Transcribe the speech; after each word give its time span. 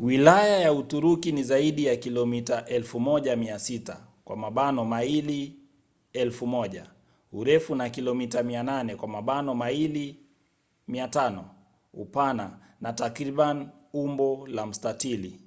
wilaya 0.00 0.58
ya 0.60 0.72
uturuki 0.72 1.32
ni 1.32 1.42
zaidi 1.42 1.84
ya 1.84 1.96
kilomita 1.96 2.60
1,600 2.60 4.84
maili 4.84 5.58
1,000 6.14 6.86
urefu 7.32 7.74
na 7.74 7.90
kilomita 7.90 8.42
800 8.42 9.54
maili 9.54 10.20
500 10.88 11.44
upana 11.94 12.60
na 12.80 12.92
takriban 12.92 13.70
umbo 13.92 14.46
la 14.46 14.66
mstatili 14.66 15.40